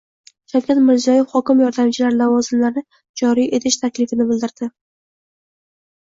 [0.51, 2.83] Shavkat Mirziyoyev hokim yordamchilari lavozimlarini
[3.21, 4.71] joriy etish taklifini bildirdi